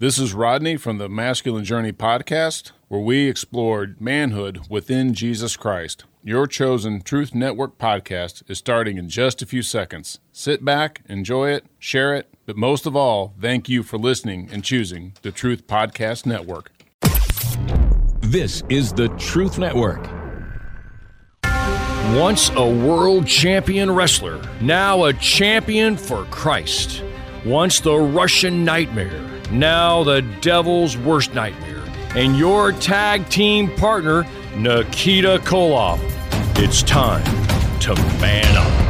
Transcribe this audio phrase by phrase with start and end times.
[0.00, 6.04] This is Rodney from the Masculine Journey podcast, where we explored manhood within Jesus Christ.
[6.24, 10.18] Your chosen Truth Network podcast is starting in just a few seconds.
[10.32, 14.64] Sit back, enjoy it, share it, but most of all, thank you for listening and
[14.64, 16.72] choosing the Truth Podcast Network.
[18.20, 20.08] This is the Truth Network.
[22.18, 27.02] Once a world champion wrestler, now a champion for Christ.
[27.44, 31.82] Once the Russian nightmare, now the devil's worst nightmare.
[32.14, 34.26] And your tag team partner,
[34.56, 36.00] Nikita Koloff.
[36.58, 37.24] It's time
[37.80, 38.89] to man up.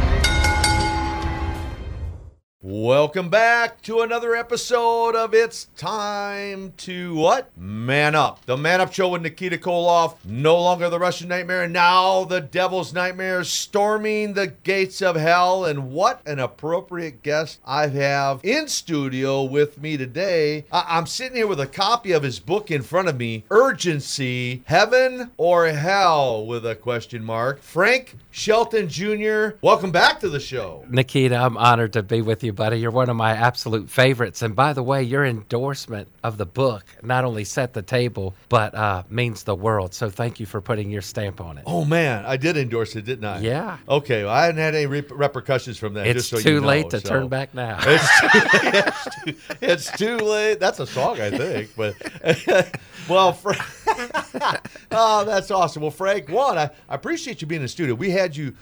[2.63, 7.49] Welcome back to another episode of It's Time to What?
[7.57, 8.45] Man Up.
[8.45, 10.17] The Man Up Show with Nikita Koloff.
[10.23, 15.65] No longer the Russian Nightmare, now the Devil's Nightmare storming the gates of hell.
[15.65, 20.65] And what an appropriate guest I have in studio with me today.
[20.71, 24.61] I- am sitting here with a copy of his book in front of me Urgency,
[24.65, 27.63] Heaven or Hell with a question mark.
[27.63, 30.85] Frank Shelton Jr., welcome back to the show.
[30.87, 32.79] Nikita, I'm honored to be with you, buddy.
[32.79, 34.41] You're one of my absolute favorites.
[34.41, 38.73] And by the way, your endorsement of the book not only set the table, but
[38.75, 39.93] uh, means the world.
[39.93, 41.63] So thank you for putting your stamp on it.
[41.65, 42.25] Oh, man.
[42.25, 43.39] I did endorse it, didn't I?
[43.39, 43.77] Yeah.
[43.87, 44.23] Okay.
[44.23, 46.07] Well, I hadn't had any re- repercussions from that.
[46.07, 47.09] It's so too you know, late to so.
[47.09, 47.79] turn back now.
[47.91, 48.29] It's too,
[48.63, 50.59] it's, too, it's too late.
[50.59, 51.71] That's a song, I think.
[51.75, 51.95] But
[53.09, 53.55] well, Fra-
[54.91, 55.81] oh, that's awesome.
[55.81, 57.95] Well, Frank, one, I, I appreciate you being in the studio.
[57.95, 58.55] We had you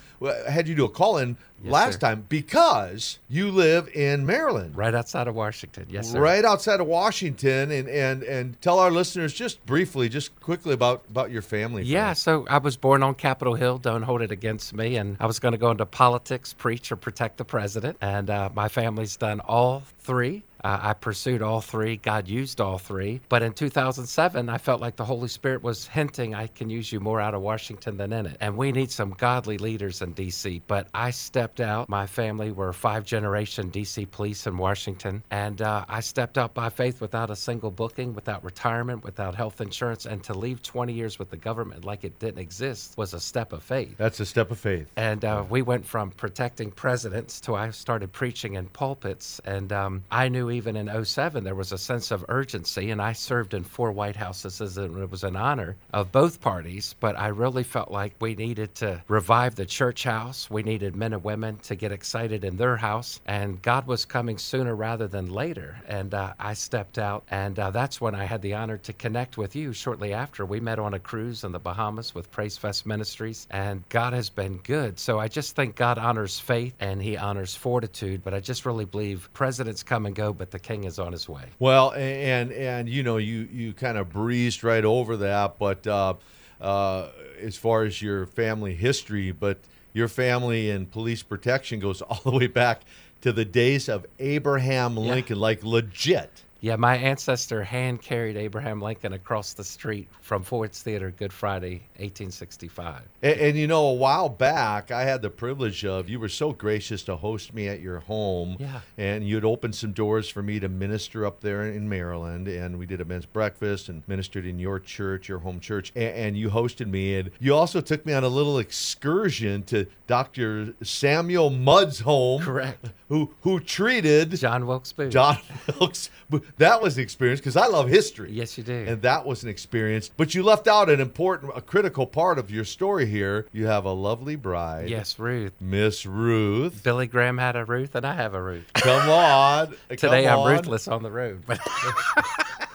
[0.48, 2.00] had you do a call in Yes, last sir.
[2.00, 4.78] time because you live in Maryland.
[4.78, 5.88] right outside of Washington.
[5.90, 6.20] Yes, sir.
[6.20, 11.04] Right outside of Washington, and, and and tell our listeners just briefly, just quickly about
[11.10, 11.84] about your family.
[11.84, 13.78] Yeah, so I was born on Capitol Hill.
[13.78, 14.96] Don't hold it against me.
[14.98, 17.98] And I was going to go into politics, preach, or protect the president.
[18.02, 20.44] And uh, my family's done all three.
[20.64, 21.98] Uh, I pursued all three.
[21.98, 23.22] God used all three.
[23.30, 27.00] But in 2007, I felt like the Holy Spirit was hinting, I can use you
[27.00, 28.38] more out of Washington than in it.
[28.40, 30.62] And we need some godly leaders in D.C.
[30.68, 31.90] But I stepped out.
[31.90, 34.06] My family were five generation D.C.
[34.08, 35.24] police in Washington.
[35.32, 39.62] And uh, I stepped out by faith without a single booking, without retirement, without health
[39.62, 40.06] insurance.
[40.06, 43.54] And to leave 20 years with the government like it didn't exist was a step
[43.54, 43.96] of faith.
[43.98, 44.92] that's a step of faith.
[44.96, 49.40] And uh, we went from protecting presidents to I started preaching in pulpits.
[49.46, 52.92] And um, I knew even in 07 there was a sense of urgency.
[52.92, 56.96] And I served in four White Houses as it was an honor of both parties.
[57.00, 60.50] But I really felt like we needed to revive the church house.
[60.50, 63.20] We needed men and women to get excited in their house.
[63.26, 65.80] And God was coming sooner rather than later.
[65.88, 67.24] And uh, I stepped out.
[67.30, 70.46] And uh, that's when I had the honor to connect with you shortly after.
[70.46, 73.48] We met on a cruise in the Bahamas with Praise Fest Ministries.
[73.52, 75.00] And God has been good.
[75.00, 78.24] So I just think God honors faith and he honors fortitude.
[78.24, 81.30] But I just really believe presidents come and go, but the king is on his
[81.30, 81.44] way.
[81.60, 86.16] Well, and and you know, you you kind of breezed right over that, but uh,
[86.60, 89.60] uh, as far as your family history, but
[89.94, 92.82] your family and police protection goes all the way back
[93.22, 96.44] to the days of Abraham Lincoln, like legit.
[96.62, 101.84] Yeah, my ancestor hand carried Abraham Lincoln across the street from Ford's Theater Good Friday,
[102.00, 103.02] 1865.
[103.22, 106.52] And, and you know, a while back, I had the privilege of you were so
[106.52, 108.82] gracious to host me at your home, Yeah.
[108.98, 112.86] and you'd opened some doors for me to minister up there in Maryland, and we
[112.86, 116.50] did a men's breakfast and ministered in your church, your home church, and, and you
[116.50, 120.74] hosted me, and you also took me on a little excursion to Dr.
[120.84, 122.86] Samuel Mudd's home, Correct.
[123.10, 125.12] Who who treated John Wilkes Booth.
[125.12, 125.38] John
[125.80, 126.10] Wilkes.
[126.58, 128.32] That was an experience because I love history.
[128.32, 128.86] Yes, you do.
[128.88, 130.10] And that was an experience.
[130.16, 133.48] But you left out an important, a critical part of your story here.
[133.52, 134.90] You have a lovely bride.
[134.90, 135.54] yes, Ruth.
[135.60, 136.84] Miss Ruth.
[136.84, 138.72] Billy Graham had a Ruth, and I have a Ruth.
[138.74, 139.76] Come on.
[139.90, 140.52] Today come I'm on.
[140.52, 141.44] ruthless on the road.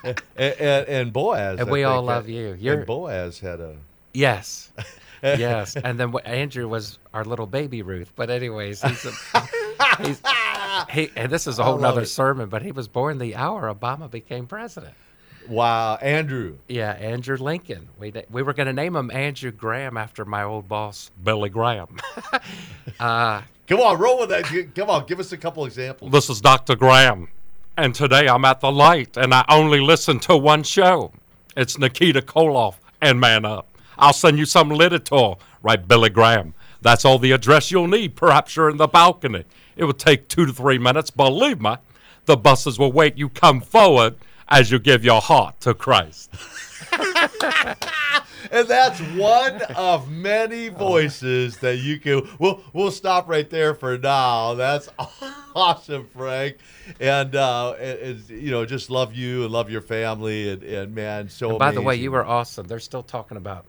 [0.03, 1.59] And, and, and Boaz.
[1.61, 2.49] And I we all love had- you.
[2.51, 3.77] And You're- Boaz had a.
[4.13, 4.71] yes,
[5.25, 5.77] yes.
[5.77, 8.13] And then what- Andrew was our little baby Ruth.
[8.15, 9.13] But anyways, he's, a,
[10.03, 10.21] he's
[10.91, 12.49] he, and this is a whole other sermon.
[12.49, 14.95] But he was born the hour Obama became president.
[15.49, 15.97] Wow.
[15.97, 16.57] Andrew.
[16.69, 17.89] Yeah, Andrew Lincoln.
[17.99, 21.99] We we were going to name him Andrew Graham after my old boss Billy Graham.
[23.01, 24.45] uh, Come on, roll with that.
[24.75, 26.13] Come on, give us a couple examples.
[26.13, 26.77] This is Dr.
[26.77, 27.29] Graham,
[27.79, 31.13] and today I'm at the light, and I only listen to one show.
[31.57, 33.67] It's Nikita Koloff and Man Up.
[33.99, 36.55] I'll send you some literature, right, Billy Graham.
[36.81, 38.15] That's all the address you'll need.
[38.15, 39.45] Perhaps you're in the balcony.
[39.77, 41.11] It will take two to three minutes.
[41.11, 41.77] Believe me,
[42.27, 43.17] the buses will wait.
[43.17, 44.17] You come forward
[44.49, 46.31] as you give your heart to Christ.
[48.51, 52.29] and that's one of many voices that you can.
[52.39, 54.55] We'll we'll stop right there for now.
[54.55, 54.89] That's
[55.55, 56.59] awesome, Frank,
[57.01, 60.95] and uh, and, and, you know, just love you and love your family, and, and
[60.95, 61.51] man, so.
[61.51, 62.67] And by the way, you were awesome.
[62.67, 63.67] They're still talking about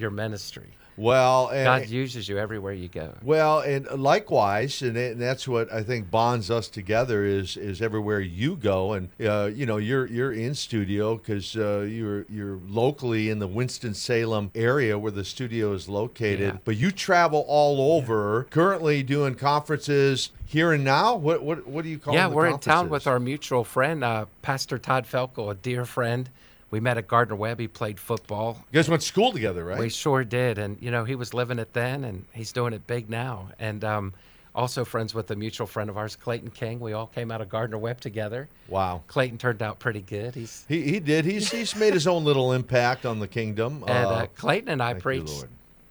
[0.00, 0.74] your ministry.
[0.96, 3.14] well, and, God uses you everywhere you go.
[3.22, 8.18] Well, and likewise, and, and that's what I think bonds us together is is everywhere
[8.20, 13.30] you go, and uh, you know you're you're in studio because uh, you're you're locally
[13.30, 16.58] in the Winston Salem area where the studio is located, Yeah.
[16.64, 18.48] but you travel all over.
[18.50, 21.14] Currently doing conferences here and now.
[21.14, 22.14] What what what do you call?
[22.14, 26.28] yeah, we're in town with our mutual friend, uh, Pastor Todd Felkel, a dear friend.
[26.70, 27.60] We met at Gardner Webb.
[27.60, 28.58] He played football.
[28.70, 29.78] You guys went to school together, right?
[29.78, 32.86] We sure did, and you know he was living it then, and he's doing it
[32.86, 33.48] big now.
[33.58, 34.12] And um,
[34.54, 36.80] also friends with a mutual friend of ours, Clayton King.
[36.80, 38.48] We all came out of Gardner Webb together.
[38.68, 39.02] wow.
[39.06, 40.34] Clayton turned out pretty good.
[40.34, 41.24] He's He, he did.
[41.24, 43.84] He's he's made his own little impact on the kingdom.
[43.86, 45.46] and Uh, uh, Clayton and I preached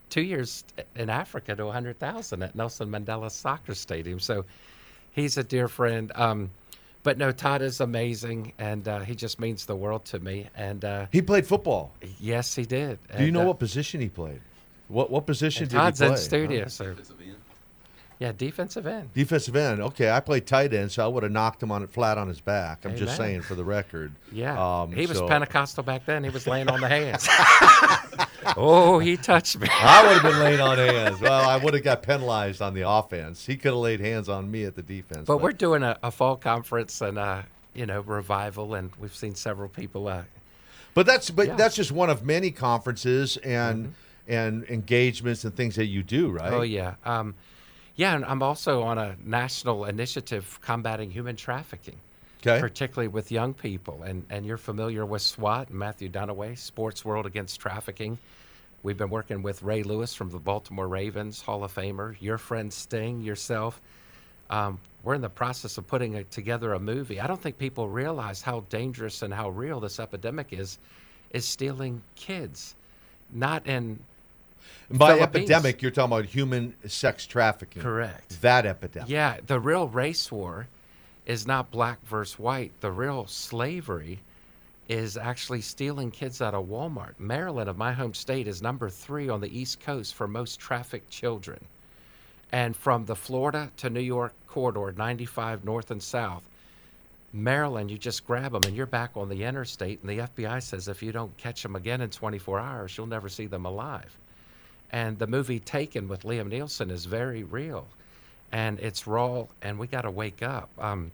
[0.10, 0.64] two years
[0.96, 4.20] in Africa to 100,000 at Nelson Mandela Soccer Stadium.
[4.20, 4.46] So
[5.12, 6.12] he's a dear friend.
[6.16, 6.50] Um,
[7.08, 10.50] but no, Todd is amazing, and uh, he just means the world to me.
[10.56, 11.94] And uh, he played football.
[12.20, 13.00] yes, he did.
[13.16, 14.42] Do you know uh, what position he played?
[14.90, 16.16] What what position did Todd's he play?
[16.16, 16.96] in studio, so
[18.20, 19.14] yeah, defensive end.
[19.14, 19.80] Defensive end.
[19.82, 22.28] Okay, I played tight end, so I would have knocked him on it flat on
[22.28, 22.84] his back.
[22.86, 24.12] I'm just saying for the record.
[24.32, 26.24] Yeah, Um, he was so- Pentecostal back then.
[26.24, 27.28] He was laying on the hands.
[28.58, 29.68] oh, he touched me.
[29.72, 31.20] I would have been laying on hands.
[31.20, 33.46] Well, I would have got penalized on the offense.
[33.46, 35.26] He could have laid hands on me at the defense.
[35.28, 37.44] But we're doing a, a fall conference and uh,
[37.74, 40.08] you know revival, and we've seen several people.
[40.08, 40.24] Uh,
[40.94, 41.56] But that's but Yeah.
[41.56, 43.94] that's just one of many conferences and
[44.28, 46.52] and engagements and things that you do, right?
[46.54, 47.36] Oh yeah, um,
[47.98, 51.98] yeah, and I'm also on a national initiative combating human trafficking,
[52.46, 52.60] Okay.
[52.62, 54.04] particularly with young people.
[54.04, 58.18] And and you're familiar with SWAT and Matthew Dunaway, Sports World Against Trafficking.
[58.84, 62.72] We've been working with Ray Lewis from the Baltimore Ravens, Hall of Famer, your friend
[62.72, 63.82] Sting, yourself.
[64.50, 67.20] Um, we're in the process of putting a, together a movie.
[67.20, 70.78] I don't think people realize how dangerous and how real this epidemic is.
[71.32, 72.76] Is stealing kids,
[73.34, 74.00] not in
[74.90, 75.50] And by Philippines.
[75.50, 77.82] epidemic, you're talking about human sex trafficking.
[77.82, 78.42] Correct.
[78.42, 79.10] That epidemic.
[79.10, 80.68] Yeah, the real race war
[81.26, 82.72] is not black versus white.
[82.80, 84.20] The real slavery
[84.88, 87.20] is actually stealing kids out of Walmart.
[87.20, 91.10] Maryland, of my home state, is number three on the East Coast for most trafficked
[91.10, 91.60] children.
[92.52, 96.48] And from the Florida to New York corridor, 95 north and south,
[97.34, 100.00] Maryland, you just grab them and you're back on the interstate.
[100.02, 103.28] And the FBI says if you don't catch them again in 24 hours, you'll never
[103.28, 104.18] see them alive.
[104.92, 107.88] And the movie Taken with Liam Neeson is very real.
[108.52, 110.70] And it's raw, and we got to wake up.
[110.80, 111.12] Um,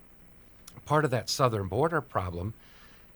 [0.86, 2.54] part of that southern border problem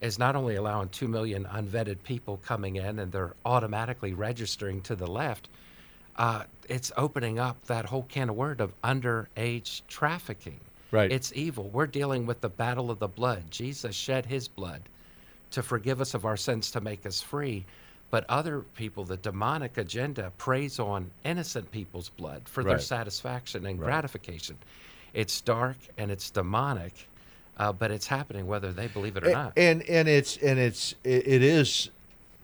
[0.02, 4.96] is not only allowing 2 million unvetted people coming in and they're automatically registering to
[4.96, 5.50] the left,
[6.18, 10.60] uh, it's opening up that whole can of word of underage trafficking.
[10.92, 11.12] Right.
[11.12, 11.70] It's evil.
[11.70, 13.44] We're dealing with the battle of the blood.
[13.50, 14.82] Jesus shed his blood
[15.52, 17.66] to forgive us of our sins to make us free.
[18.10, 23.78] But other people, the demonic agenda, preys on innocent people's blood for their satisfaction and
[23.78, 24.58] gratification.
[25.14, 27.08] It's dark and it's demonic,
[27.58, 29.54] uh, but it's happening whether they believe it or A- not.
[29.58, 31.90] And and it's and it's it, it is,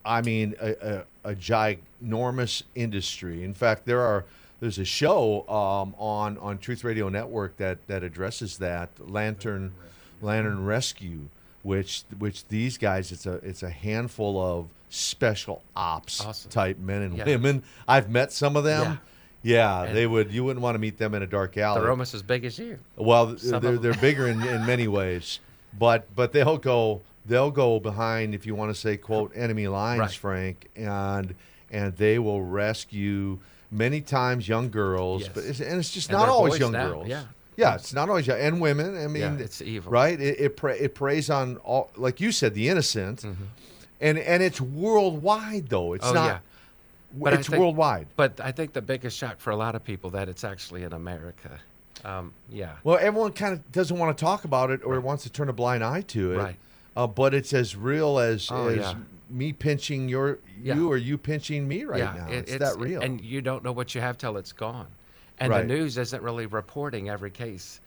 [0.05, 3.43] I mean, a, a, a ginormous industry.
[3.43, 4.25] In fact, there are
[4.59, 9.73] there's a show um, on on Truth Radio Network that that addresses that Lantern
[10.21, 11.27] Lantern Rescue,
[11.63, 16.51] which which these guys it's a it's a handful of special ops Awesome.
[16.51, 17.25] type men and Yeah.
[17.25, 17.63] women.
[17.87, 18.99] I've met some of them.
[19.41, 20.31] Yeah, And- they would.
[20.31, 21.81] You wouldn't want to meet them in a dark alley.
[21.81, 22.77] They're almost as big as you.
[22.95, 25.39] Well, Some they're, they're bigger in, in many ways,
[25.77, 29.99] but but they'll go they'll go behind if you want to say quote enemy lines,
[29.99, 30.11] Right.
[30.13, 31.35] Frank, and
[31.71, 33.39] and they will rescue
[33.71, 35.31] many times young girls, Yes.
[35.33, 37.07] but it's, and it's just And not always young now, girls.
[37.07, 37.23] yeah.
[37.57, 38.97] Yeah, it's not always and women.
[39.01, 39.91] I mean, it's evil.
[39.91, 40.19] right?
[40.19, 43.23] It it, pre, it preys on all like you said the innocent,
[44.01, 45.93] and and it's worldwide though.
[45.93, 46.17] It's Mm-hmm.
[46.17, 46.27] Oh, not.
[46.27, 46.39] yeah.
[47.15, 48.07] But it's think- worldwide.
[48.15, 50.93] But I think the biggest shock for a lot of people that it's actually in
[50.93, 51.59] America.
[52.03, 52.71] Um, yeah.
[52.83, 55.53] Well, everyone kind of doesn't want to talk about it or wants to turn a
[55.53, 56.37] blind eye to it.
[56.37, 56.55] Right.
[56.97, 58.95] Uh, but it's as real as, Oh, as yeah.
[59.29, 60.75] me pinching your Yeah.
[60.75, 62.27] you or you pinching me right yeah, now.
[62.29, 63.01] it- it's, that real.
[63.01, 64.87] And you don't know what you have till it's gone.
[65.39, 65.61] And Right.
[65.61, 67.79] the news isn't really reporting every case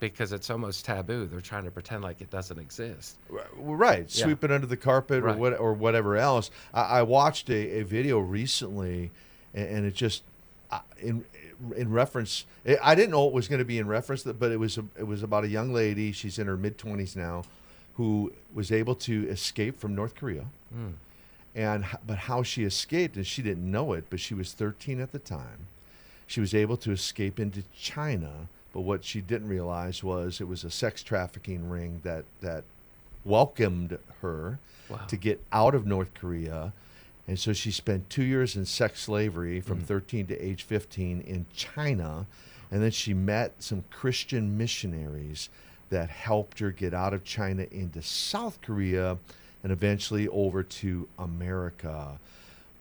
[0.00, 1.26] because it's almost taboo.
[1.26, 3.16] They're trying to pretend like it doesn't exist.
[3.56, 4.00] Right.
[4.14, 4.24] Yeah.
[4.24, 6.50] Sweep it under the carpet or what or whatever else.
[6.74, 9.10] I, I watched a, a video recently,
[9.54, 10.22] and, and it just
[10.70, 11.24] uh, in
[11.76, 12.44] in reference.
[12.66, 14.84] eh, I didn't know it was going to be in reference, but it was a,
[14.98, 16.10] it was about a young lady.
[16.12, 17.44] She's in her mid twenties now,
[17.94, 20.46] who was able to escape from North Korea,
[21.54, 25.12] and but how she escaped, and she didn't know it, but she was 13 at
[25.12, 25.66] the time.
[26.32, 30.64] She was able to escape into China, but what she didn't realize was it was
[30.64, 32.64] a sex trafficking ring that that
[33.22, 34.58] welcomed her
[34.88, 34.96] Wow.
[35.08, 36.72] to get out of North Korea.
[37.28, 39.84] And so she spent two years in sex slavery from mm.
[39.84, 42.26] 13 to age 15 in China.
[42.70, 45.50] And then she met some Christian missionaries
[45.90, 49.18] that helped her get out of China into South Korea
[49.62, 52.18] and eventually over to America.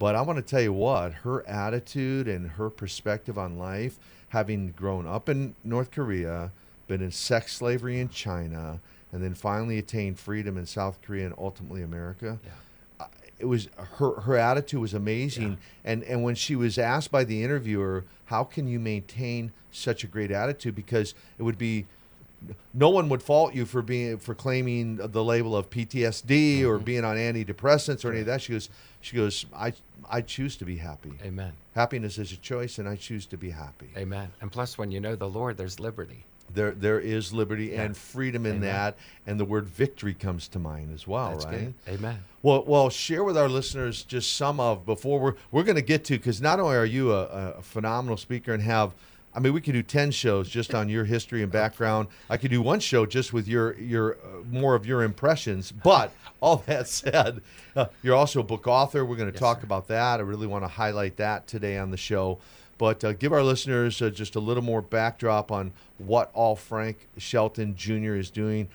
[0.01, 4.71] But I want to tell you what, her attitude and her perspective on life, having
[4.71, 6.51] grown up in North Korea,
[6.87, 8.79] been in sex slavery in China,
[9.11, 12.39] and then finally attained freedom in South Korea and ultimately America.
[12.99, 13.05] uh,
[13.37, 17.43] It was her her attitude was amazing, and and when she was asked by the
[17.43, 21.85] interviewer, "How can you maintain such a great attitude?" Because it would be
[22.73, 26.83] no one would fault you for being for claiming the label of PTSD or mm-hmm.
[26.83, 28.41] being on antidepressants or any of that.
[28.41, 28.69] She goes,
[29.01, 29.73] she goes, I
[30.09, 31.13] I choose to be happy.
[31.23, 31.53] Amen.
[31.75, 33.89] Happiness is a choice, and I choose to be happy.
[33.95, 34.31] Amen.
[34.41, 36.25] And plus, when you know the Lord, there's liberty.
[36.53, 38.69] There there is liberty and freedom in Amen.
[38.69, 41.59] that, and the word victory comes to mind as well, That's right?
[41.59, 41.73] good.
[41.87, 42.23] Amen.
[42.41, 46.03] Well, well, share with our listeners just some of before we're we're going to get
[46.05, 48.93] to because not only are you a, a phenomenal speaker and have,
[49.33, 52.09] I mean, we could do ten shows just on your history and background.
[52.29, 55.71] I could do one show just with your your uh, more of your impressions.
[55.71, 56.11] But
[56.41, 57.41] all that said,
[57.75, 59.05] uh, you're also a book author.
[59.05, 59.65] We're going to talk sir.
[59.65, 60.19] about that.
[60.19, 62.39] I really want to highlight that today on the show.
[62.77, 67.07] But uh, give our listeners uh, just a little more backdrop on what all Frank
[67.17, 68.15] Shelton Jr.
[68.15, 68.69] is doing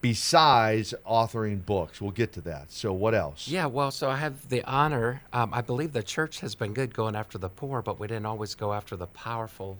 [0.00, 2.00] besides authoring books.
[2.00, 2.70] We'll get to that.
[2.70, 3.48] So, what else?
[3.48, 5.22] Yeah, well, so I have the honor.
[5.32, 8.26] Um, I believe the church has been good going after the poor, but we didn't
[8.26, 9.78] always go after the powerful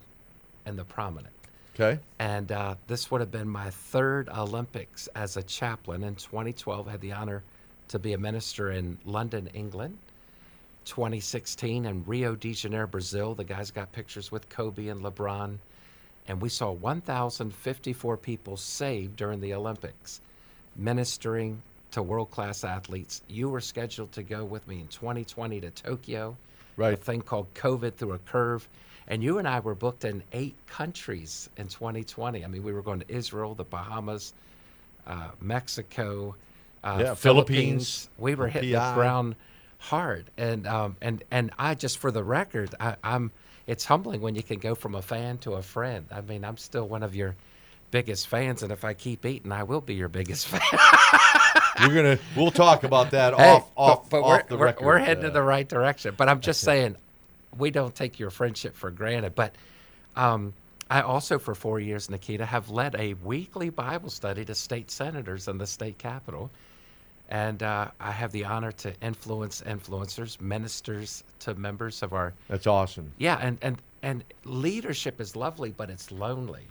[0.64, 1.32] and the prominent.
[1.75, 2.00] Okay.
[2.18, 6.04] And uh, this would have been my third Olympics as a chaplain.
[6.04, 7.42] In 2012, I had the honor
[7.88, 9.99] to be a minister in London, England.
[10.87, 13.35] 2016 in Rio de Janeiro, Brazil.
[13.35, 15.58] The guys got pictures with Kobe and LeBron.
[16.28, 20.21] And we saw 1,054 people saved during the Olympics,
[20.75, 23.23] ministering to world class athletes.
[23.28, 26.37] You were scheduled to go with me in 2020 to Tokyo.
[26.76, 26.99] A Right.
[26.99, 28.68] thing called COVID threw a curve.
[29.09, 32.45] And you and I were booked in eight countries in 2020.
[32.45, 34.35] I mean, we were going to Israel, the Bahamas,
[35.06, 36.35] uh, Mexico,
[36.83, 37.21] uh, Yeah, Philippines.
[37.21, 38.88] Philippines, We were hitting PI.
[38.90, 39.37] the ground
[39.78, 43.30] hard, and um, and and I just for the record, I, I'm.
[43.66, 46.06] It's humbling when you can go from a fan to a friend.
[46.12, 47.35] I mean, I'm still one of your
[47.90, 50.61] biggest fans, and if I keep eating, I will be your biggest fan.
[51.80, 54.85] We're gonna we'll talk about that Hey, off off but, off we're, the we're- record.
[54.87, 56.14] We're heading uh, in the right direction.
[56.16, 56.96] But I'm just saying,
[57.58, 59.35] we don't take your friendship for granted.
[59.35, 59.54] But
[60.14, 60.54] um,
[60.90, 65.49] I also, for four years, Nikita, have led a weekly Bible study to state senators
[65.49, 66.50] in the state capitol.
[67.28, 72.35] And uh, I have the honor to influence influencers, ministers to members of our.
[72.49, 73.12] That's awesome.
[73.18, 76.62] Yeah, and, and, and leadership is lovely, but it's lonely.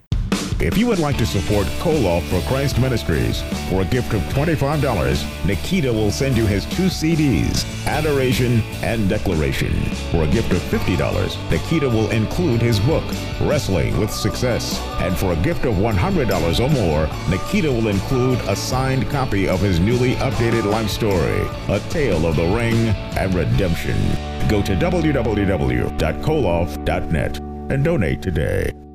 [0.58, 5.46] If you would like to support Koloff for Christ Ministries, for a gift of $25,
[5.46, 9.72] Nikita will send you his two CDs, Adoration and Declaration.
[10.10, 13.04] For a gift of $50, Nikita will include his book,
[13.42, 14.80] Wrestling with Success.
[15.00, 19.60] And for a gift of $100 or more, Nikita will include a signed copy of
[19.60, 23.96] his newly updated life story, A Tale of the Ring and Redemption.
[24.48, 27.38] Go to www.koloff.net
[27.68, 28.85] and donate today.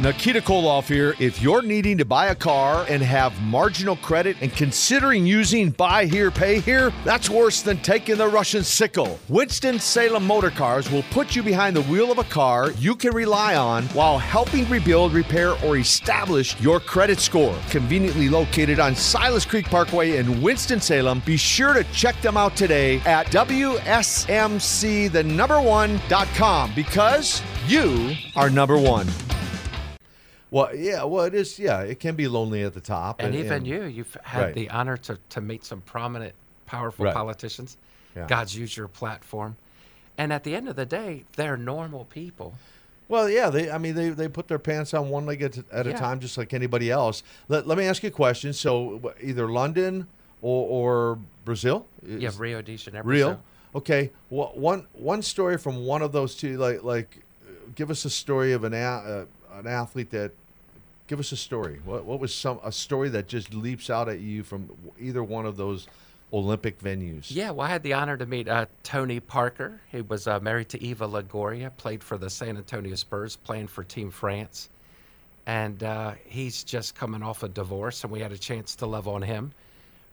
[0.00, 1.16] Nikita Koloff here.
[1.18, 6.06] If you're needing to buy a car and have marginal credit and considering using buy
[6.06, 9.18] here, pay here, that's worse than taking the Russian sickle.
[9.28, 13.56] Winston-Salem Motor Cars will put you behind the wheel of a car you can rely
[13.56, 17.58] on while helping rebuild, repair, or establish your credit score.
[17.68, 23.00] Conveniently located on Silas Creek Parkway in Winston-Salem, be sure to check them out today
[23.00, 29.08] at WSMC the number one.com because you are number one.
[30.50, 31.58] Well, yeah, well, it is.
[31.58, 34.54] Yeah, it can be lonely at the top, And, even you, you've had Right.
[34.54, 36.34] the honor to, to meet some prominent,
[36.66, 37.14] powerful Right.
[37.14, 37.76] politicians.
[38.16, 38.26] Yeah.
[38.26, 39.56] God's used your platform.
[40.16, 42.54] And at the end of the day, they're normal people.
[43.08, 43.70] Well, yeah, they.
[43.70, 46.36] I mean, they, they put their pants on one leg at, at a time, just
[46.36, 47.22] like anybody else.
[47.48, 48.52] Let, let me ask you a question.
[48.52, 50.06] So, either London
[50.42, 51.86] or, or Brazil?
[52.06, 53.06] Yeah, Rio de Janeiro.
[53.06, 53.40] Rio.
[53.74, 54.10] Okay.
[54.28, 56.58] Well, one one story from one of those two.
[56.58, 59.24] Like like, uh, give us a story of an uh,
[59.60, 60.32] an athlete that.
[61.06, 61.80] Give us a story.
[61.86, 64.68] What what was some a story that just leaps out at you from
[65.00, 65.88] either one of those
[66.34, 67.28] Olympic venues?
[67.30, 69.80] Yeah, well, I had the honor to meet uh, Tony Parker.
[69.90, 73.84] He was uh, married to Eva Longoria, played for the San Antonio Spurs, playing for
[73.84, 74.68] Team France.
[75.46, 79.08] And uh, he's just coming off a divorce, and we had a chance to love
[79.08, 79.52] on him.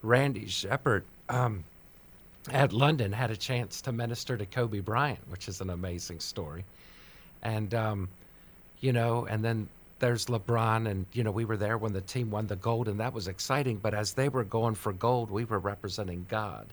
[0.02, 1.66] Randy Shepard, um,
[2.52, 6.64] at London had a chance to minister to Kobe Bryant, which is an amazing story.
[7.44, 8.08] And, um,
[8.80, 9.68] you know, and then
[10.00, 13.00] there's LeBron, and, you know, we were there when the team won the gold, and
[13.00, 13.78] that was exciting.
[13.78, 16.68] But as they were going for gold, we were representing God.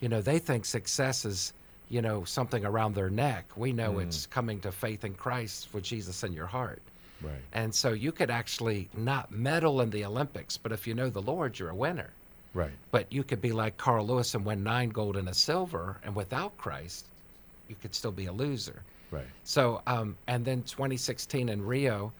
[0.00, 1.52] You know, they think success is,
[1.88, 3.46] you know, something around their neck.
[3.56, 4.30] We know it's mm.
[4.30, 6.82] coming to faith in Christ with Jesus in your heart.
[7.22, 7.34] Right.
[7.52, 11.22] And so you could actually not medal in the Olympics, but if you know the
[11.22, 12.10] Lord, you're a winner.
[12.54, 12.70] Right.
[12.90, 16.14] But you could be like Carl Lewis and win nine gold and a silver, and
[16.14, 17.06] without Christ,
[17.68, 18.82] you could still be a loser.
[19.12, 19.26] Right.
[19.44, 22.12] So, um, and then 2016 in Rio,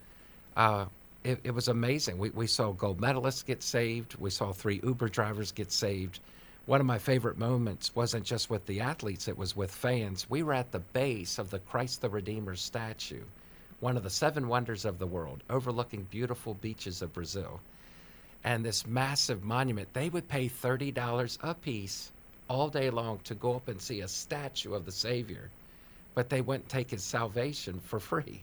[0.56, 0.84] uh,
[1.24, 2.18] it, it was amazing.
[2.18, 4.16] We, we saw gold medalists get saved.
[4.16, 6.20] We saw three Uber drivers get saved.
[6.66, 10.30] One of my favorite moments wasn't just with the athletes, it was with fans.
[10.30, 13.24] We were at the base of the Christ the Redeemer statue,
[13.80, 17.60] one of the seven wonders of the world, overlooking beautiful beaches of Brazil.
[18.44, 22.12] And this massive monument, they would pay $30 a piece
[22.48, 25.50] all day long to go up and see a statue of the Savior
[26.14, 28.42] but they wouldn't take his salvation for free.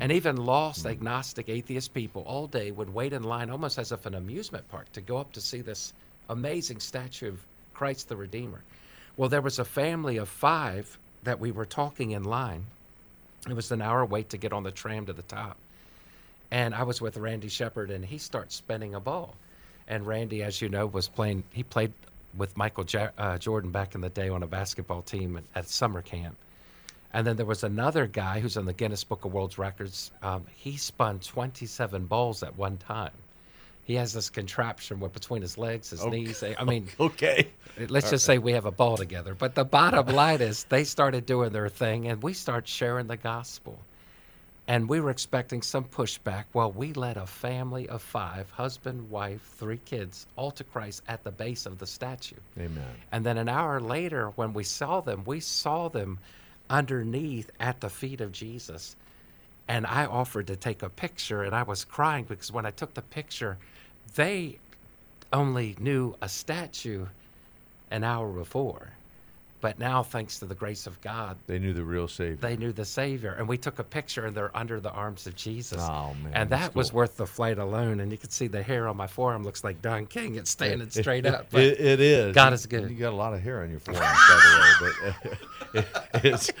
[0.00, 4.04] And even lost, agnostic, atheist people all day would wait in line almost as if
[4.04, 5.94] an amusement park to go up to see this
[6.28, 7.40] amazing statue of
[7.72, 8.62] Christ the Redeemer.
[9.16, 12.66] Well, there was a family of five that we were talking in line.
[13.48, 15.56] It was an hour wait to get on the tram to the top.
[16.50, 19.34] And I was with Randy Shepard, and he starts spinning a ball.
[19.88, 21.92] And Randy, as you know, was playing, he played
[22.36, 25.68] with Michael ja- uh, Jordan back in the day on a basketball team at, at
[25.68, 26.36] summer camp.
[27.16, 30.10] And then there was another guy who's in the Guinness Book of World Records.
[30.22, 33.14] Um, he spun 27 balls at one time.
[33.84, 36.44] He has this contraption where between his legs, his knees.
[36.44, 37.48] I mean, Okay.
[37.88, 39.34] let's just say we have a ball together.
[39.34, 43.16] But the bottom line is they started doing their thing and we started sharing the
[43.16, 43.78] gospel.
[44.68, 46.44] And we were expecting some pushback.
[46.52, 51.24] Well, we led a family of five husband, wife, three kids all to Christ at
[51.24, 52.36] the base of the statue.
[52.58, 52.84] Amen.
[53.10, 56.18] And then an hour later, when we saw them, we saw them
[56.70, 58.96] underneath at the feet of Jesus.
[59.68, 62.94] And I offered to take a picture, and I was crying because when I took
[62.94, 63.58] the picture,
[64.14, 64.58] they
[65.32, 67.06] only knew a statue
[67.90, 68.92] an hour before.
[69.66, 72.36] But now, thanks to the grace of God, They knew the real Savior.
[72.36, 73.32] they knew the Savior.
[73.32, 75.82] And we took a picture, and they're under the arms of Jesus.
[75.82, 77.98] Oh, man, And that was worth the flight alone.
[77.98, 80.36] And you can see the hair on my forearm looks like Don King.
[80.36, 81.48] It's standing straight up.
[81.50, 82.32] But It, it is.
[82.32, 82.88] God is good.
[82.88, 85.84] You got a lot of hair on your forearm, by the way.
[86.12, 86.52] But it's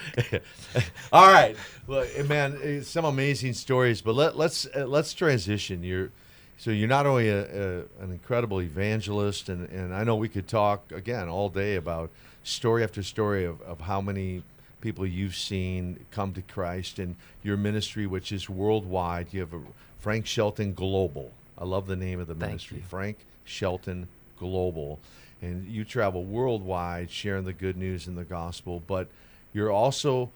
[1.12, 1.56] all right.
[1.86, 4.00] Look, eh, man, some amazing stories.
[4.02, 5.84] But let, let's uh, let's transition.
[5.84, 6.10] You're
[6.58, 10.48] so you're not only a, a, an incredible evangelist, and, and I know we could
[10.48, 12.10] talk again all day about
[12.44, 14.42] story after story of, of how many
[14.80, 19.28] people you've seen come to Christ and your ministry, which is worldwide.
[19.32, 19.60] You have a
[19.98, 21.32] Frank Shelton Global.
[21.58, 22.84] I love the name of the Thank ministry, you.
[22.84, 24.98] Frank Shelton Global.
[25.42, 29.08] And you travel worldwide sharing the good news and the gospel, but
[29.52, 30.30] you're also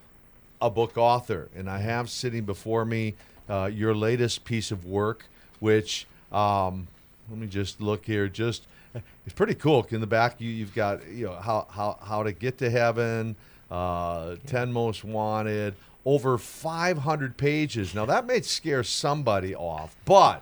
[0.61, 1.49] a book author.
[1.55, 3.15] And I have sitting before me
[3.49, 5.25] uh, your latest piece of work,
[5.59, 6.87] which, um,
[7.29, 8.65] let me just look here, just
[9.25, 9.85] it's pretty cool.
[9.89, 13.35] In the back, you, you've got you know how, how, how to get to heaven,
[13.69, 17.95] uh, 10 most wanted, over 500 pages.
[17.95, 20.41] Now, that may scare somebody off, but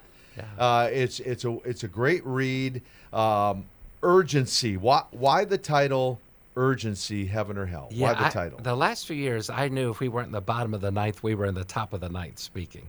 [0.58, 2.82] uh, it's it's a it's a great read.
[3.12, 3.66] Um,
[4.02, 4.78] urgency.
[4.78, 6.20] Why why the title?
[6.56, 7.90] Urgency, heaven or hell.
[7.96, 8.60] why the I- title?
[8.60, 11.24] the last few years, I knew if we weren't in the bottom of the ninth,
[11.24, 12.86] we were in the top of the ninth speaking.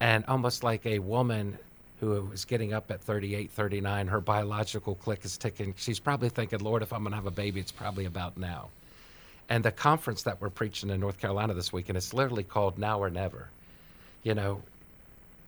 [0.00, 1.58] And almost like a woman
[2.02, 5.72] who was getting up at 38, 39, her biological click is ticking.
[5.76, 8.70] She's probably thinking, Lord, if I'm going to have a baby, it's probably about now.
[9.48, 13.00] And the conference that we're preaching in North Carolina this weekend, it's literally called Now
[13.00, 13.50] or Never.
[14.24, 14.62] You know,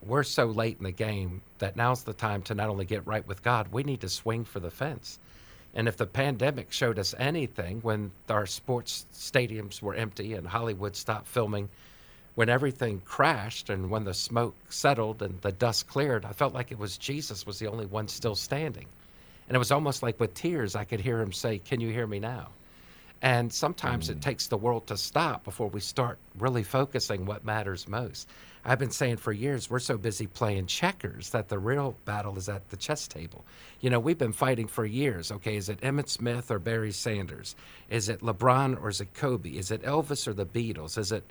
[0.06, 3.26] we're so late in the game that now's the time to not only get right
[3.26, 5.18] with God, we need to swing for the fence.
[5.74, 10.94] And if the pandemic showed us anything, when our sports stadiums were empty and Hollywood
[10.94, 11.68] stopped filming,
[12.34, 16.72] when everything crashed and when the smoke settled and the dust cleared, I felt like
[16.72, 18.86] it was Jesus was the only one still standing.
[19.48, 22.06] And it was almost like with tears, I could hear him say, Can you hear
[22.06, 22.48] me now?
[23.22, 24.22] And sometimes it mm.
[24.22, 28.28] takes the world to stop before we start really focusing what matters most.
[28.66, 32.48] I've been saying for years, we're so busy playing checkers that the real battle is
[32.48, 33.44] at the chess table.
[33.80, 35.30] You know, we've been fighting for years.
[35.30, 37.56] Okay, is it Emmitt Smith or Barry Sanders?
[37.90, 39.50] Is it LeBron or is it Kobe?
[39.50, 40.96] Is it Elvis or the Beatles?
[40.96, 41.24] Is it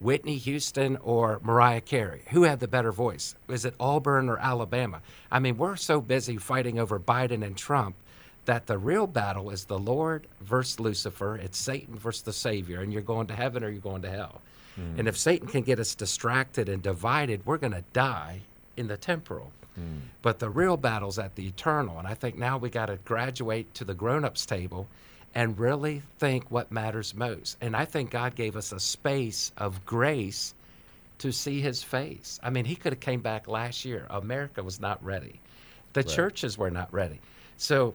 [0.00, 2.22] Whitney Houston or Mariah Carey?
[2.30, 3.34] Who had the better voice?
[3.48, 5.00] Is it Auburn or Alabama?
[5.30, 7.96] I mean, we're so busy fighting over Biden and Trump
[8.44, 11.36] that the real battle is the Lord versus Lucifer.
[11.36, 14.42] It's Satan versus the Savior, and you're going to heaven or you're going to hell.
[14.74, 14.98] Hmm.
[14.98, 18.40] And if Satan can get us distracted and divided, we're going to die
[18.76, 19.52] in the temporal.
[19.74, 19.98] Hmm.
[20.22, 21.98] But the real battle's at the eternal.
[21.98, 24.88] And I think now we got to graduate to the grown ups table
[25.34, 27.56] and really think what matters most.
[27.60, 30.54] And I think God gave us a space of grace
[31.18, 32.38] to see his face.
[32.42, 34.06] I mean, he could have came back last year.
[34.10, 35.40] America was not ready.
[35.92, 37.20] The churches were not ready.
[37.56, 37.94] So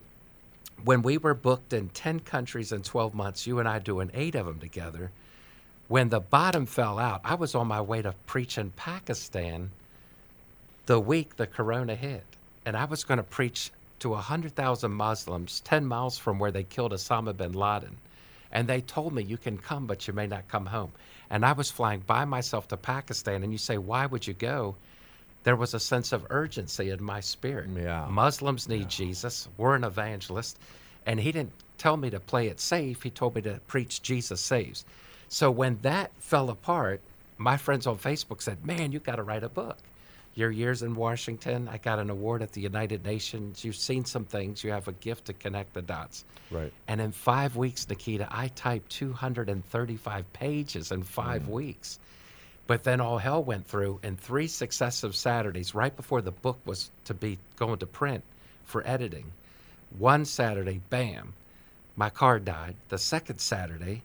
[0.84, 4.36] when we were booked in 10 countries in 12 months, you and I doing 8
[4.36, 5.12] of them together,
[5.88, 9.72] when the bottom fell out, I was on my way to preach in Pakistan
[10.86, 12.24] the week the corona hit.
[12.66, 16.92] And I was going to preach to 100,000 Muslims 10 miles from where they killed
[16.92, 17.98] Osama bin Laden.
[18.52, 20.92] And they told me, you can come, but you may not come home.
[21.30, 23.44] And I was flying by myself to Pakistan.
[23.44, 24.76] And you say, why would you go?
[25.44, 27.70] There was a sense of urgency in my spirit.
[27.76, 28.08] Yeah.
[28.10, 29.48] Muslims need Jesus.
[29.58, 30.58] We're an evangelist.
[31.06, 33.04] And he didn't tell me to play it safe.
[33.04, 34.84] He told me to preach Jesus saves.
[35.28, 37.02] So when that fell apart,
[37.38, 39.78] my friends on Facebook said, Man, you got to write a book.
[40.36, 43.66] Your years in Washington, I got an award at the United Nations.
[43.66, 44.64] You've seen some things.
[44.64, 46.24] You have a gift to connect the dots.
[46.52, 46.72] Right.
[46.88, 51.50] And in five weeks, Nikita, I typed 235 pages in five mm.
[51.50, 52.00] weeks.
[52.68, 56.92] But then all hell went through, and three successive Saturdays, right before the book was
[57.06, 58.24] to be going to print
[58.64, 59.32] for editing,
[59.98, 61.34] one Saturday, bam,
[61.96, 62.76] my car died.
[62.90, 64.04] The second Saturday,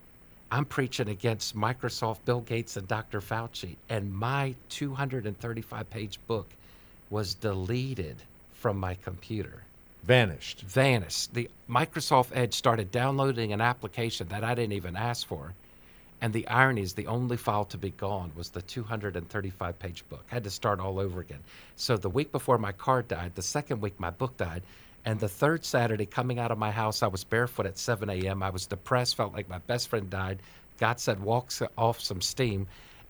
[0.55, 3.21] I'm preaching against Microsoft, Bill Gates, and Dr.
[3.21, 6.47] Fauci, and my 235 page book
[7.11, 8.15] was deleted
[8.53, 9.65] from my computer
[10.05, 10.61] Vanished.
[10.61, 11.35] vanished.
[11.35, 15.55] The Microsoft Edge started downloading an application that I didn't even ask for.
[16.21, 20.25] And the irony is the only file to be gone was the 235 page book.
[20.31, 21.43] I had to start all over again.
[21.75, 24.63] So the week before my car died, the second week my book died,
[25.05, 28.43] and the third Saturday coming out of my house, I was barefoot at 7 a.m.
[28.43, 30.41] I was depressed, felt like my best friend died.
[30.79, 32.67] God said, walk off some steam.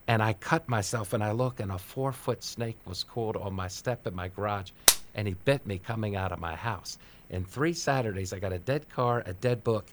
[0.06, 3.54] And I cut myself and I look, and a four foot snake was coiled on
[3.54, 4.70] my step in my garage,
[5.14, 6.98] and he bit me coming out of my house.
[7.30, 9.86] In three Saturdays, I got a dead car, a dead book,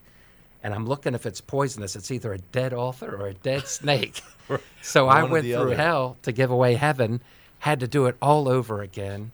[0.63, 1.95] and I'm looking if it's poisonous.
[1.95, 4.21] It's either a dead author or a dead snake.
[4.81, 5.75] so I One or went through other.
[5.75, 7.21] hell to give away heaven,
[7.59, 9.31] had to do it all over again.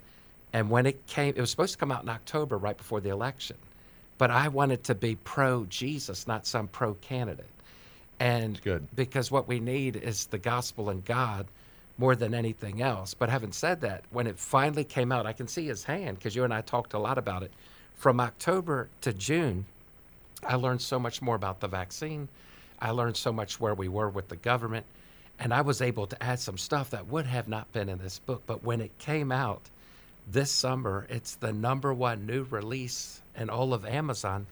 [0.53, 3.09] And when it came, it was supposed to come out in October, right before the
[3.09, 3.57] election.
[4.17, 7.45] But I wanted to be pro Jesus, not some pro candidate.
[8.19, 8.87] And Good.
[8.95, 11.45] because what we need is the gospel and God
[11.99, 13.13] more than anything else.
[13.13, 16.35] But having said that, when it finally came out, I can see his hand because
[16.35, 17.51] you and I talked a lot about it.
[17.95, 19.65] From October to June,
[20.43, 22.27] I learned so much more about the vaccine.
[22.79, 24.85] I learned so much where we were with the government.
[25.39, 28.19] And I was able to add some stuff that would have not been in this
[28.19, 28.43] book.
[28.47, 29.61] But when it came out
[30.29, 34.45] this summer, it's the number one new release in all of Amazon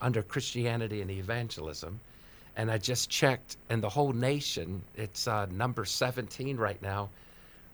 [0.00, 2.00] under Christianity and evangelism.
[2.56, 7.08] And I just checked, in the whole nation, it's uh, number 17 right now.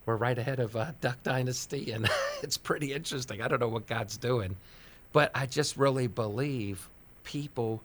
[0.06, 2.08] We're right ahead of uh, Duck Dynasty, and
[2.42, 3.42] it's pretty interesting.
[3.42, 4.56] I don't know what God's doing,
[5.12, 6.88] but I just really believe
[7.24, 7.82] people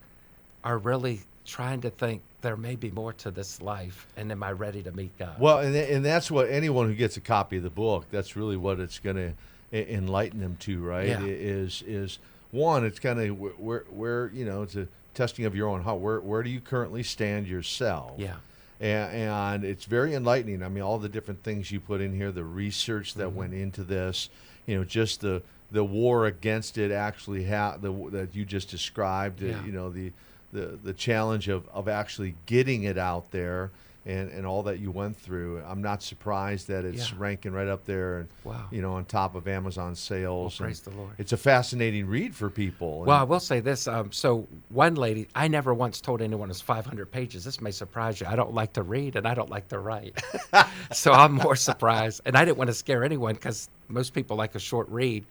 [0.63, 4.53] are really trying to think there may be more to this life, and am I
[4.53, 5.37] ready to meet God?
[5.37, 8.55] Well, and, and that's what anyone who gets a copy of the book, that's really
[8.55, 9.33] what it's going to
[9.73, 11.09] enlighten them to, right?
[11.09, 11.23] Yeah.
[11.25, 12.19] Is is
[12.51, 15.99] one, it's kind of where where you know it's a testing of your own heart.
[15.99, 18.13] Where where do you currently stand yourself?
[18.17, 18.35] Yeah.
[18.79, 20.63] And, and it's very enlightening.
[20.63, 23.35] I mean, all the different things you put in here, the research that Mm-hmm.
[23.37, 24.29] went into this,
[24.65, 29.43] you know, just the the war against it actually ha- the that you just described.
[29.43, 29.65] uh, Yeah.
[29.65, 30.13] you know, the
[30.53, 33.71] the the challenge of of actually getting it out there.
[34.09, 37.17] And, and all that you went through, I'm not surprised that it's Yeah.
[37.19, 38.67] ranking right up there, and Wow.
[38.71, 40.57] you know, on top of Amazon sales.
[40.61, 41.11] Well, praise and the Lord.
[41.17, 43.01] It's a fascinating read for people.
[43.01, 43.85] Well, I will say this.
[43.85, 47.43] Um, so, one lady, I never once told anyone it's 500 pages.
[47.43, 48.27] This may surprise you.
[48.27, 50.17] I don't like to read and I don't like to write.
[50.93, 52.21] so, I'm more surprised.
[52.23, 55.25] And I didn't want to scare anyone because most people like a short read.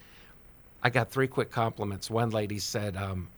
[0.82, 2.10] I got three quick compliments.
[2.10, 3.28] One lady said, um,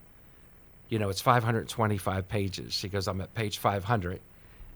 [0.88, 2.72] you know, it's 525 pages.
[2.72, 4.20] She goes, I'm at page 500.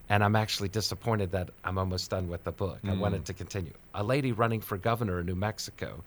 [0.09, 2.79] And I'm actually disappointed that I'm almost done with the book.
[2.85, 3.25] I wanted mm.
[3.25, 3.71] to continue.
[3.95, 6.03] A lady running for governor in New Mexico,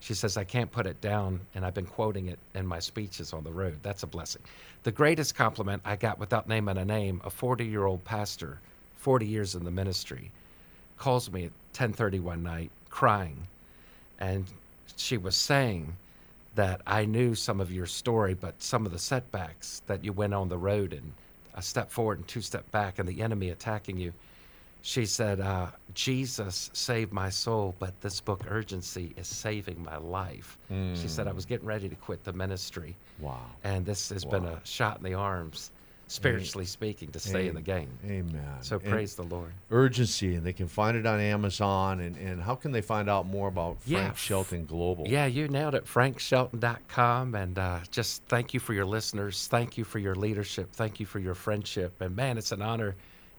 [0.00, 3.34] she says, I can't put it down, and I've been quoting it in my speeches
[3.34, 3.76] on the road.
[3.82, 4.42] That's a blessing.
[4.84, 8.58] The greatest compliment I got without naming a name, a 40 year old pastor,
[8.96, 10.30] 40 years in the ministry,
[10.96, 13.46] calls me at 10:30 one night crying
[14.18, 14.46] and
[14.96, 15.96] she was saying
[16.56, 20.34] that I knew some of your story but some of the setbacks that you went
[20.34, 21.12] on the road and
[21.54, 24.12] a step forward and two step back and the enemy attacking you.
[24.82, 30.58] She said uh, jesus saved my soul but this book urgency is saving my life.
[30.94, 32.94] She said i was getting ready to quit the ministry.
[33.20, 33.40] Wow.
[33.64, 35.70] and this has been a shot in the arms
[36.08, 37.88] spiritually speaking, to stay in the game.
[38.04, 38.40] Amen.
[38.60, 39.52] So And praise the Lord.
[39.70, 42.00] urgency, and they can find it on Amazon.
[42.00, 45.06] And, and how can they find out more about Frank f- Shelton Global?
[45.08, 45.84] Yeah, you nailed it.
[45.86, 47.34] FrankShelton.com.
[47.34, 49.46] And uh, just thank you for your listeners.
[49.48, 50.72] Thank you for your leadership.
[50.72, 52.00] Thank you for your friendship.
[52.00, 52.94] And man, it's an honor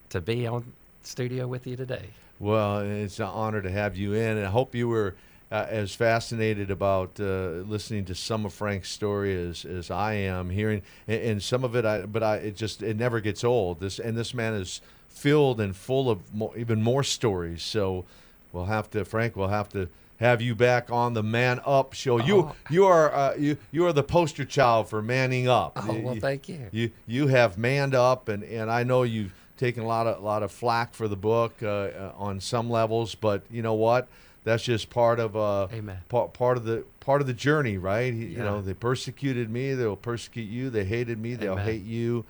[0.09, 0.71] to be on
[1.03, 2.07] studio with you today.
[2.39, 5.15] Well, it's an honor to have you in, and I hope you were
[5.51, 10.49] uh, as fascinated about uh, listening to some of Frank's story as, as I am.
[10.49, 13.79] Hearing and, and some of it, I but I it just it never gets old.
[13.79, 17.63] This and this man is filled and full of mo even more stories.
[17.63, 18.05] So
[18.51, 19.87] we'll have to, Frank, we'll have to
[20.19, 22.17] have you back on the Man Up show.
[22.19, 22.55] You Oh.
[22.69, 25.73] you are uh, you you are the poster child for manning up.
[25.75, 26.67] Oh, You- well, thank you.
[26.71, 30.25] you you have manned up, and, and I know you've taken a lot of a
[30.25, 34.07] lot of flack for the book uh, uh, on some levels, but you know what?
[34.47, 35.97] That's just part of uh, Amen.
[36.07, 38.13] part, part of the part of the journey, right?
[38.13, 40.69] He- You know, they persecuted me, they'll persecute you.
[40.69, 41.65] They hated me, they'll Amen.
[41.65, 42.23] hate you,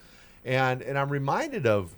[0.43, 1.91] and and I'm reminded of,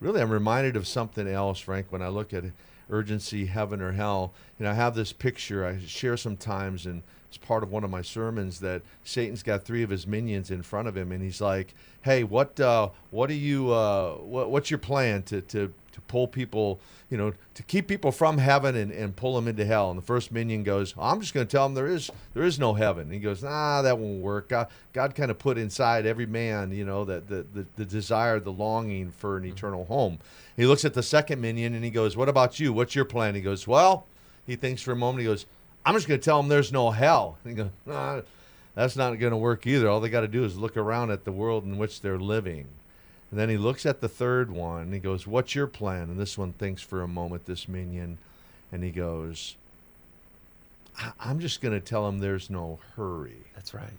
[0.00, 1.88] really, I'm reminded of something else, Frank.
[1.90, 2.44] When I look at
[2.88, 7.36] urgency, heaven or hell, you know, I have this picture I share sometimes, and it's
[7.36, 10.88] part of one of my sermons that Satan's got three of his minions in front
[10.88, 14.78] of him, and he's like, "Hey, what uh, what do you uh, what, what's your
[14.78, 19.14] plan to to to pull people?" You know, to keep people from heaven and, and
[19.14, 19.90] pull them into hell.
[19.90, 22.58] And the first minion goes, I'm just going to tell them there is there is
[22.58, 23.02] no heaven.
[23.04, 24.48] And he goes, Nah, that won't work.
[24.48, 28.40] God, God kind of put inside every man, you know, that the, the, the desire,
[28.40, 29.52] the longing for an mm-hmm.
[29.52, 30.20] eternal home.
[30.56, 32.72] He looks at the second minion and he goes, What about you?
[32.72, 33.34] What's your plan?
[33.34, 34.06] He goes, Well,
[34.46, 35.20] he thinks for a moment.
[35.20, 35.46] He goes,
[35.84, 37.38] I'm just going to tell them there's no hell.
[37.44, 38.22] And he goes, nah,
[38.74, 39.88] That's not going to work either.
[39.88, 42.68] All they got to do is look around at the world in which they're living.
[43.30, 46.04] And then he looks at the third one and he goes, What's your plan?
[46.04, 48.18] And this one thinks for a moment, this minion,
[48.72, 49.54] and he goes,
[50.98, 53.92] "I- I'm just going to tell him there's no hurry, That's right.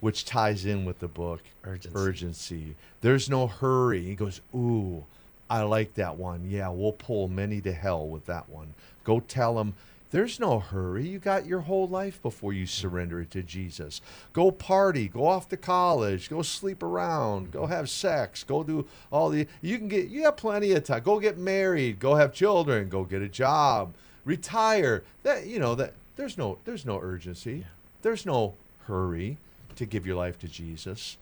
[0.00, 1.98] which ties in with the book Urgency.
[1.98, 2.74] Urgency.
[3.02, 4.02] There's no hurry.
[4.04, 5.04] He goes, Ooh,
[5.50, 6.48] I like that one.
[6.50, 8.74] Yeah, we'll pull many to hell with that one.
[9.04, 9.74] Go tell him.
[10.10, 11.06] There's no hurry.
[11.06, 14.00] You got your whole life before you surrender it to Jesus.
[14.32, 19.30] Go party, go off to college, go sleep around, go have sex, go do all
[19.30, 21.02] the you can get you have plenty of time.
[21.02, 25.02] Go get married, go have children, go get a job, retire.
[25.24, 27.66] That you know that there's no there's no urgency.
[28.02, 28.54] There's no
[28.86, 29.38] hurry
[29.74, 31.16] to give your life to Jesus.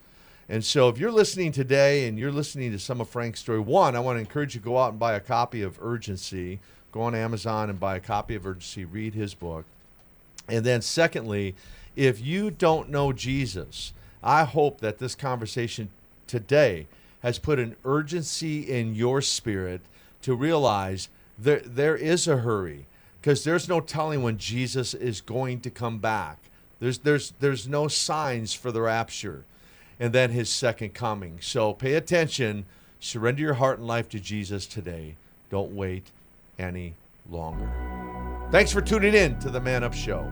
[0.47, 3.95] And so, if you're listening today and you're listening to some of Frank's story, one,
[3.95, 6.59] I want to encourage you to go out and buy a copy of Urgency.
[6.95, 9.65] Go on Amazon and buy a copy of Urgency, read his book.
[10.47, 11.53] And then, secondly,
[11.97, 13.91] if you don't know Jesus,
[14.23, 15.89] I hope that this conversation
[16.25, 16.87] today
[17.21, 19.81] has put an urgency in your spirit
[20.21, 22.85] to realize there, there is a hurry
[23.19, 26.37] because there's no telling when Jesus is going to come back.
[26.79, 29.43] There's, there's, there's no signs for the rapture
[29.99, 31.39] and then his second coming.
[31.41, 32.65] So pay attention,
[33.01, 35.15] surrender your heart and life to Jesus today.
[35.49, 36.11] Don't wait
[36.59, 36.95] any
[37.29, 37.69] longer.
[38.51, 40.31] Thanks for tuning in to the Man Up Show.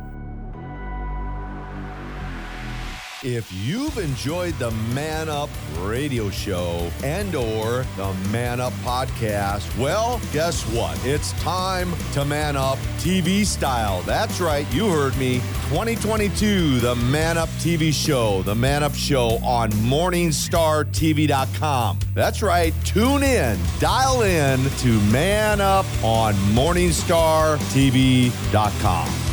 [3.25, 10.19] If you've enjoyed the Man Up radio show and or the Man Up podcast, well,
[10.33, 10.99] guess what?
[11.05, 14.01] It's time to man up TV style.
[14.01, 15.36] That's right, you heard me.
[15.69, 21.99] 2022, the Man Up TV show, the Man Up show on morningstartv.com.
[22.13, 29.33] That's right, tune in, dial in to Man Up on morningstartv.com.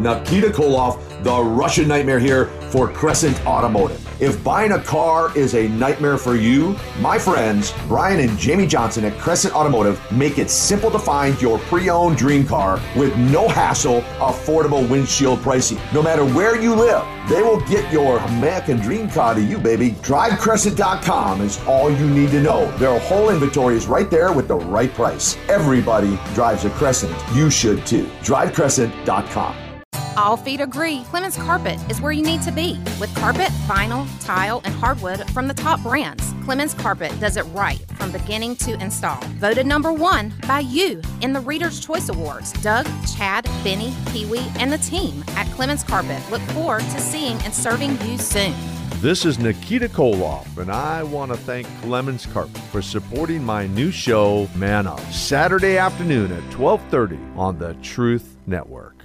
[0.00, 4.06] Nikita Koloff, the Russian Nightmare here for Crescent Automotive.
[4.20, 9.04] If buying a car is a nightmare for you, my friends Brian and Jamie Johnson
[9.04, 14.02] at Crescent Automotive make it simple to find your pre-owned dream car with no hassle,
[14.18, 15.78] affordable windshield pricing.
[15.94, 19.92] No matter where you live, they will get your American dream car to you, baby.
[20.02, 22.70] DriveCrescent.com is all you need to know.
[22.76, 25.38] Their whole inventory is right there with the right price.
[25.48, 27.14] Everybody drives a Crescent.
[27.34, 28.04] You should too.
[28.22, 29.69] DriveCrescent.com.
[30.16, 32.78] All feet agree Clemens Carpet is where you need to be.
[32.98, 37.78] With carpet, vinyl, tile, and hardwood from the top brands, Clemens Carpet does it right
[37.96, 39.20] from beginning to install.
[39.38, 42.52] Voted number one by you in the Reader's Choice Awards.
[42.54, 47.36] Doug, Chad, Benny, Pee Wee, and the team at Clemens Carpet look forward to seeing
[47.42, 48.54] and serving you soon.
[49.00, 53.90] This is Nikita Koloff, and I want to thank Clemens Carpet for supporting my new
[53.90, 59.04] show, Man Up, Saturday afternoon at 12:30 on the Truth Network.